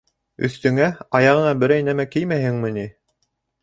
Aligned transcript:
—Өҫтөңә, 0.47 0.87
аяғыңа 1.21 1.53
берәй 1.63 1.87
нәмә 1.93 2.09
кеймәйһеңме 2.19 2.77
ни? 2.83 2.91